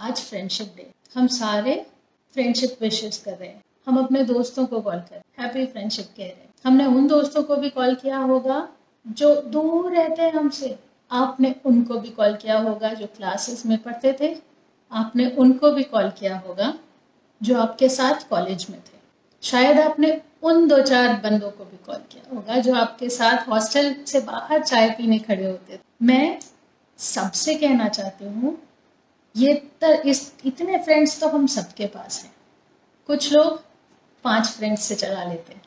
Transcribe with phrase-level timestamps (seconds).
[0.00, 1.74] आज friendship day हम सारे
[2.34, 6.28] फ्रेंडशिप विशेष कर रहे हैं। हम अपने दोस्तों को कॉल कर हैप्पी फ्रेंडशिप कह रहे
[6.32, 8.68] हैं। हमने उन दोस्तों को भी कॉल किया होगा
[9.06, 10.78] जो दूर रहते हैं हमसे।
[11.10, 14.34] आपने उनको भी कॉल किया होगा जो क्लासेस में पढ़ते थे।
[14.92, 16.72] आपने उनको भी कॉल किया होगा
[17.40, 18.96] जो आपके साथ कॉलेज में थे।
[19.42, 23.94] शायद आपने उन दो चार बंदों को भी कॉल किया होगा जो आपके साथ हॉस्टल
[24.06, 26.38] से बाहर चाय पीने खड़े होते थे। मैं
[26.98, 28.56] सबसे कहना चाहती हूँ
[29.38, 32.32] ये तर इस, इतने फ्रेंड्स तो हम सबके पास हैं।
[33.06, 33.62] कुछ लोग
[34.24, 35.62] पाँच फ्रेंड्स से चला लेते हैं।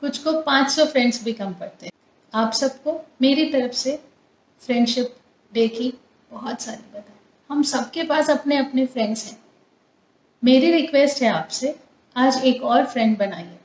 [0.00, 1.92] कुछ को पाँच सौ फ्रेंड्स भी कम पड़ते हैं।
[2.34, 4.02] आप सबको मेरी तरफ़ से
[4.60, 5.16] फ्रेंडशिप
[5.52, 5.94] डे की
[6.30, 7.12] बहुत सारी बधाई
[7.50, 9.38] हम सबके पास अपने अपने फ्रेंड्स हैं।
[10.44, 11.78] मेरी रिक्वेस्ट है आपसे,
[12.16, 13.58] आज एक और फ्रेंड बनाइए।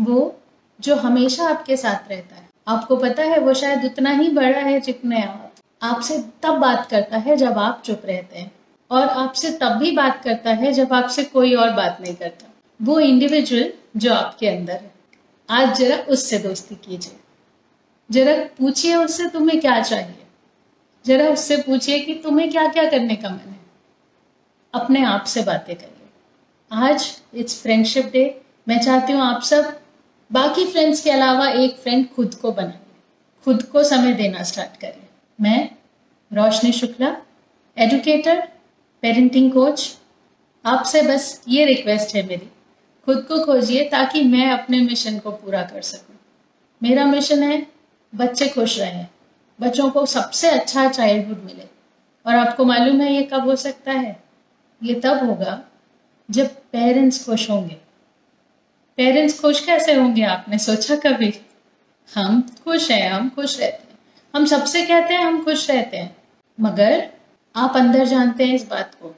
[0.00, 0.40] वो
[0.80, 4.80] जो हमेशा आपके साथ रहता है। आपको पता है, वो शायद उतना ही बड़ा है
[4.80, 8.52] जितने आप। आपसे तब बात करता है जब आप चुप रहते हैं।
[8.92, 13.00] और आपसे तब भी बात करता है जब आपसे कोई और बात नहीं करता। वो
[13.00, 14.92] इंडिविजुअल जो आपके अंदर है।
[15.50, 17.16] आज जरा उससे दोस्ती कीजिए।
[18.10, 20.22] जरा पूछिए उससे, तुम्हें क्या चाहिए?
[21.06, 23.60] जरा उससे पूछिए कि, तुम्हें क्या क्या करने का मन है?
[24.74, 26.08] अपने आप से बातें करिए।
[26.72, 29.80] आज इट्स फ्रेंडशिप डे मैं चाहती हूँ आप सब
[30.32, 32.76] बाकी फ्रेंड्स के अलावा एक फ्रेंड खुद को बनाइए।
[33.44, 35.08] खुद को समय देना स्टार्ट करिए।
[35.40, 35.70] मैं
[36.32, 37.16] Roshni Shukla
[37.78, 38.48] educator
[39.02, 39.98] parenting coach
[40.66, 42.52] आपसे बस ये रिक्वेस्ट है मेरी।
[43.04, 46.16] खुद को खोजिए ताकि मैं अपने मिशन को पूरा कर सकूँ।
[46.82, 47.66] मेरा मिशन है,
[48.14, 49.06] बच्चे खुश रहें।
[49.60, 51.64] बच्चों को सबसे अच्छा चाइल्डहुड मिले।
[52.26, 54.22] और आपको मालूम है ये कब हो सकता है?
[54.82, 55.64] ये तब होगा,
[56.30, 57.76] जब पेरेंट्स खुश होंगे।
[58.96, 61.34] पेरेंट्स खुश कैसे होंगे, आपने सोचा कभी?
[62.14, 63.98] हम खुश हैं, हम खुश रहते हैं।
[64.36, 66.16] हम सबसे कहते हैं, हम खुश रहते हैं।
[66.60, 67.10] मगर
[67.54, 69.14] आप अंदर जानते हैं इस बात को।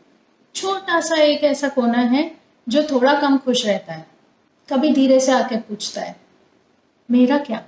[0.54, 2.30] छोटा सा एक ऐसा कोना है
[2.66, 4.06] जो थोड़ा कम खुश रहता है,
[4.68, 6.16] कभी धीरे से आके पूछता है,
[7.08, 7.62] मेरा क्या?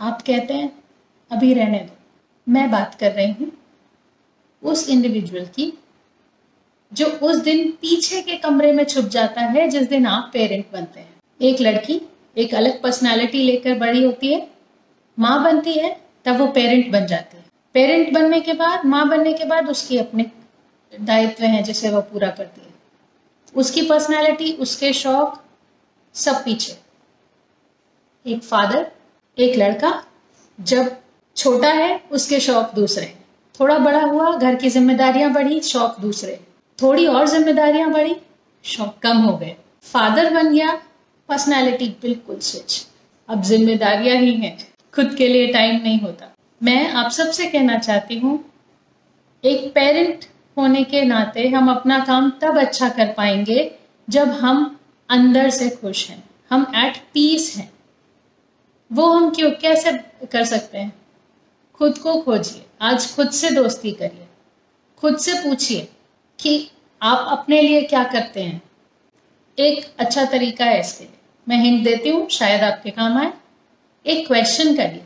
[0.00, 0.70] आप कहते हैं,
[1.30, 1.96] अभी रहने दो,
[2.46, 3.50] मैं बात कर रही हूँ।
[4.62, 5.72] उस इंडिविजुअल की,
[6.92, 11.00] जो उस दिन पीछे के कमरे में छुप जाता है, जिस दिन आप पेरेंट बनते
[11.00, 12.00] हैं। एक लड़की,
[12.36, 14.46] एक अलग पर्सनालिटी लेकर बड़ी होती है,
[15.18, 17.44] माँ बनती है, तब वो पेरेंट बन जाती है।
[17.76, 20.24] पेरेंट बनने के बाद, माँ बनने के बाद उसकी अपने
[20.92, 22.74] दायित्व हैं, जिसे वह पूरा करती है।
[23.54, 25.42] उसकी पर्सनैलिटी उसके शौक,
[26.14, 26.76] सब पीछे।
[28.26, 28.86] एक फादर
[29.38, 30.04] एक लड़का,
[30.60, 30.96] जब
[31.36, 33.14] छोटा है, उसके शौक दूसरे
[33.60, 36.40] थोड़ा बड़ा हुआ, घर की जिम्मेदारियाँ बढ़ी, शौक दूसरे
[36.78, 38.16] थोड़ी और जिम्मेदारियाँ बढ़ी,
[38.64, 40.72] शौक कम हो गए। फादर बन गया
[41.28, 42.86] पर्सनैलिटी बिल्कुल स्विच
[43.28, 44.56] अब जिम्मेदारियाँ ही हैं,
[44.94, 48.38] खुद के लिए टाइम नहीं होता। मैं आप सबसे कहना चाहती हूँ,
[49.44, 50.24] एक पेरेंट
[50.56, 53.70] होने के नाते हम अपना काम तब अच्छा कर पाएँगे
[54.08, 54.78] जब हम
[55.08, 57.70] अंदर से खुश हैं, हम एट पीस हैं।
[58.90, 59.92] वो हम क्यों, कैसे
[60.32, 60.92] कर सकते हैं?
[61.80, 64.26] खुद को खोजिए, आज खुद से दोस्ती करिए,
[65.02, 65.88] खुद से पूछिए
[66.38, 66.70] कि
[67.02, 68.62] आप अपने लिए क्या करते हैं।
[69.58, 71.12] एक अच्छा तरीका है इसके लिए।
[71.46, 73.32] मैं हिंट देती हूँ, शायद आपके काम आए।
[74.04, 75.02] एक क्वेश्चन करिए।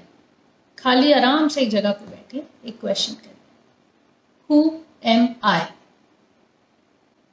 [0.82, 3.36] खाली आराम से एक जगह पर बैठे एक क्वेश्चन करिए
[4.50, 4.70] हु
[5.04, 5.60] एम आई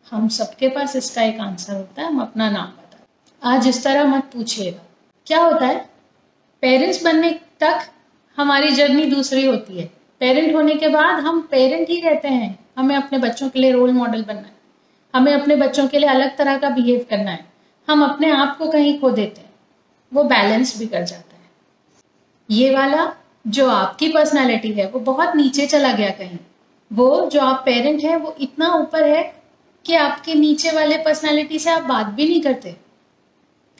[0.07, 4.03] हम सबके पास इसका एक आंसर होता है, हम अपना नाम बता आज इस तरह
[4.05, 4.83] मत पूछिएगा।
[5.27, 5.77] क्या होता है?
[6.63, 7.87] पेरेंट्स बनने तक
[8.37, 9.85] हमारी जर्नी दूसरी होती है।
[10.21, 13.91] पेरेंट होने के बाद हम पेरेंट ही रहते हैं। हमें अपने बच्चों के लिए रोल
[13.91, 14.55] मॉडल बनना है।
[15.13, 17.45] हमें अपने बच्चों के लिए अलग तरह का बिहेव करना है।
[17.87, 19.53] हम अपने आप को कहीं खो देते हैं।
[20.11, 21.49] वो बैलेंस भी कर जाता है।
[22.49, 23.05] ये वाला
[23.47, 26.37] जो आपकी पर्सनालिटी है, वो बहुत नीचे चला गया कहीं।
[26.93, 29.35] वो जो आप पेरेंट है, वो इतना ऊपर है
[29.85, 32.75] कि आपके नीचे वाले पर्सनालिटी से आप बात भी नहीं करते।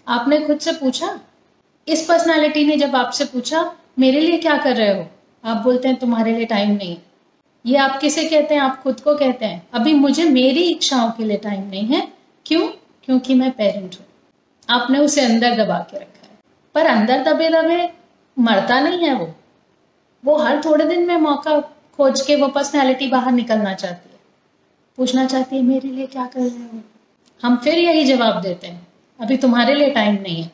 [0.08, 1.20] आपने खुद से पूछा?
[1.88, 5.06] इस पर्सनालिटी ने जब आपसे पूछा, मेरे लिए क्या कर रहे हो?
[5.46, 6.98] आप बोलते हैं, तुम्हारे लिए टाइम नहीं।
[7.66, 8.62] ये आप किसे कहते हैं?
[8.62, 12.08] आप खुद को कहते हैं। अभी मुझे मेरी इच्छाओं के लिए टाइम नहीं है।
[12.46, 12.68] क्यों?
[13.04, 14.06] क्योंकि मैं पेरेंट हूँ।
[14.70, 16.40] आपने उसे अंदर दबा के रखा है।
[16.76, 17.90] पर अंदर दबे दबे
[18.40, 19.36] मरता नहीं है वो।
[20.24, 21.60] वो हर थोड़े दिन में मौका
[21.98, 24.20] खोज के वो पर्सनैलिटी बाहर निकलना चाहती है।
[24.98, 26.82] पूछना चाहती है, मेरे लिए क्या कर रहे हो?
[27.44, 28.88] हम फिर यही जवाब देते हैं,
[29.20, 30.52] अभी तुम्हारे लिए टाइम नहीं है।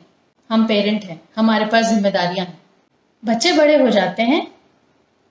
[0.50, 2.58] हम पेरेंट हैं, हमारे पास जिम्मेदारियाँ हैं।
[3.22, 4.46] बच्चे बड़े हो जाते हैं।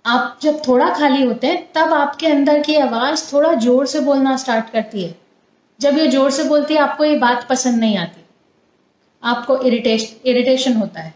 [0.05, 4.37] आप जब थोड़ा खाली होते हैं, तब आपके अंदर की आवाज़ थोड़ा ज़ोर से बोलना
[4.37, 5.15] स्टार्ट करती है।
[5.79, 8.21] जब ये ज़ोर से बोलती है, आपको ये बात पसंद नहीं आती।
[9.23, 11.13] आपको इरिटेश इरिटेशन होता है।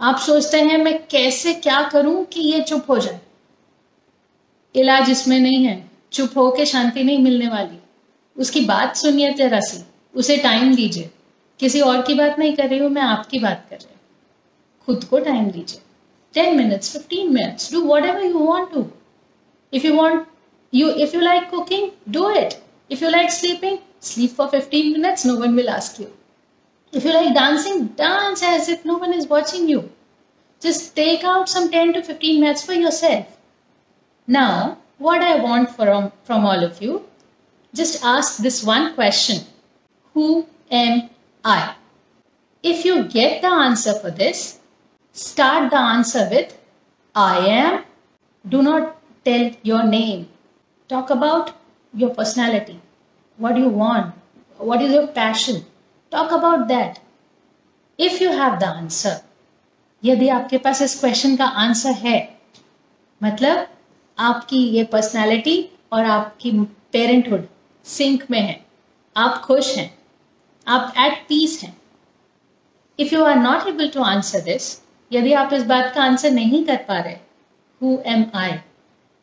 [0.00, 3.20] आप सोचते हैं, मैं कैसे क्या करूँ कि ये चुप हो जाए?
[4.76, 7.78] इलाज इसमें नहीं है। चुप हो के शांति नहीं मिलने वाली।
[8.36, 9.84] उसकी बात सुनिए जरा सी।
[10.14, 11.10] उसे टाइम दीजिए।
[11.60, 14.00] किसी और की बात नहीं कर रही हूँ, मैं आपकी बात कर रही हूँ।
[14.86, 15.80] खुद को टाइम दीजिए।
[16.34, 18.86] Ten minutes fifteen minutes do whatever you want to
[19.72, 20.26] if you want
[20.74, 22.54] you, if you like cooking, do it
[22.90, 26.17] if you like sleeping, sleep for 15 minutes, no one will ask you
[26.92, 29.90] if you like dancing dance as if no one is watching you
[30.60, 33.26] just take out some 10 to 15 minutes for yourself
[34.26, 37.04] now what i want from um, from all of you
[37.74, 39.44] just ask this one question
[40.14, 41.10] Who am
[41.44, 41.74] I?
[42.62, 44.58] If you get the answer for this,
[45.12, 46.58] start the answer with
[47.14, 47.84] I am.
[48.48, 50.28] Do not tell your name.
[50.88, 51.54] Talk about
[51.94, 52.80] your personality.
[53.36, 54.14] What do you want?
[54.56, 55.64] What is your passion?
[56.12, 56.98] Talk about that
[57.98, 59.20] if you have the answer
[60.02, 62.18] यदि आपके पास इस question का answer है
[63.20, 63.66] मतलब
[64.18, 65.56] आपकी ये personality
[65.92, 66.50] और आपकी
[66.92, 67.46] पेरेंटहुड
[67.86, 68.64] सिंक में है।
[69.16, 69.90] आप खुश हैं।
[70.66, 71.76] आप एट पीस हैं।
[72.98, 74.70] If you are not able to answer this
[75.12, 77.16] यदि आप इस बात का आंसर नहीं कर पा रहे
[77.80, 78.52] हु एम आई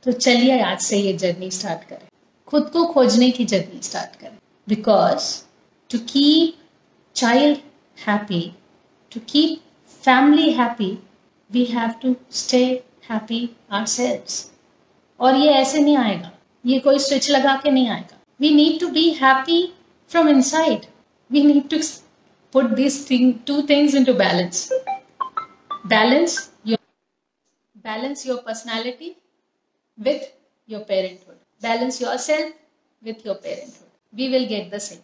[0.05, 2.07] तो चलिए आज से ये जर्नी स्टार्ट करें।
[2.47, 5.31] खुद को खोजने की जर्नी स्टार्ट करें। Because
[5.89, 6.61] to keep
[7.15, 7.59] child
[8.07, 8.41] happy
[9.11, 9.61] to keep
[10.03, 10.91] family happy
[11.49, 12.63] we have to stay
[13.09, 13.85] happy or
[15.19, 16.31] और ये ऐसे नहीं आएगा
[16.65, 19.61] ये कोई स्विच लगा के नहीं आएगा we need to be happy
[20.11, 20.85] from inside
[21.29, 21.81] we need to
[22.53, 24.71] put these thing, two things into balance.
[25.85, 26.77] Balance your
[27.75, 29.17] balance your personality
[29.97, 30.31] with
[30.69, 31.37] your parenthood.
[31.61, 32.53] Balance yourself
[33.01, 33.89] with your parenthood.
[34.13, 35.03] We will get the same.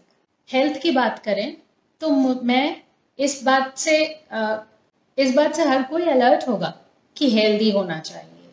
[0.49, 1.55] Health की बात करें
[2.01, 2.09] तो
[2.43, 2.81] मैं
[3.19, 3.97] इस बात से
[5.17, 6.73] इस बात से हर कोई अलर्ट होगा
[7.17, 8.49] कि हेल्दी होना चाहिए।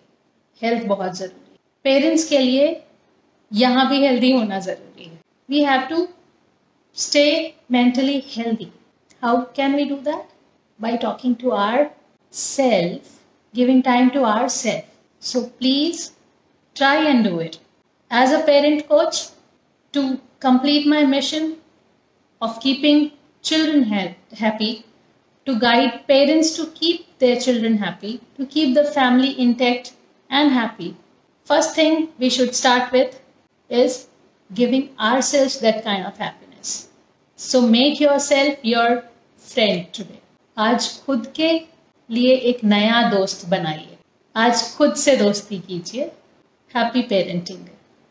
[0.62, 2.66] हेल्थ बहुत ज़रूरी पेरेंट्स के लिए
[3.50, 6.06] यहाँ भी हेल्दी होना ज़रूरी है। We have to
[6.96, 7.24] stay
[7.72, 8.70] mentally healthy
[9.22, 10.28] how can we do that
[10.80, 11.90] by talking to our
[12.32, 13.16] self
[13.54, 16.10] giving time to our self so please
[16.76, 17.56] try and do it
[18.10, 19.22] as a parent coach
[19.94, 20.02] to
[20.42, 21.52] complete my mission
[22.40, 23.08] of keeping
[23.47, 24.85] children happy,
[25.47, 29.93] to guide parents to keep their children happy, to keep the family intact
[30.29, 30.95] and happy.
[31.47, 33.19] First thing we should start with
[33.69, 34.07] is
[34.53, 36.89] giving ourselves that kind of happiness.
[37.39, 38.95] So make yourself your
[39.53, 40.19] friend today
[40.57, 41.49] आज खुद के
[42.09, 43.97] लिए एक नया दोस्त बनाइए
[44.35, 46.11] आज खुद से दोस्ती कीजिए
[46.75, 47.65] हैप्पी पेरेंटिंग